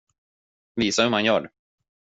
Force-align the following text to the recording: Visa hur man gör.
Visa 0.75 1.03
hur 1.03 1.09
man 1.09 1.25
gör. 1.25 1.49